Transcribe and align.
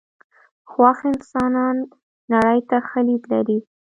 خوښ 0.71 0.97
انسانان 1.11 1.75
نړۍ 2.33 2.59
ته 2.69 2.77
ښه 2.87 2.99
لید 3.07 3.23
لري. 3.33 3.57